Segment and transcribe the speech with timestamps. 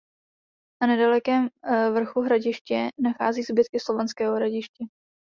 [0.81, 1.49] Na nedalekém
[1.93, 4.85] vrchu Hradiště nachází zbytky slovanského hradiště.